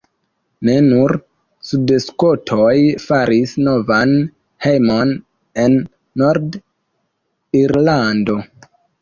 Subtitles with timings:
[0.67, 1.11] Ne nur
[1.71, 4.15] sudskotoj faris novan
[4.67, 5.13] hejmon
[5.67, 5.77] en
[6.23, 8.41] Nord-Irlando.